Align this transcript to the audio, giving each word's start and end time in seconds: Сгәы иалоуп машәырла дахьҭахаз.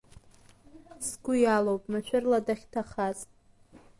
Сгәы 1.07 1.35
иалоуп 1.39 1.83
машәырла 1.91 2.39
дахьҭахаз. 2.45 3.19